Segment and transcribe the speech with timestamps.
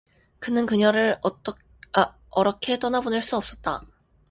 [0.39, 1.21] 그는 그녀를
[2.31, 3.85] 어렇게 떠나보낼 수 없었다.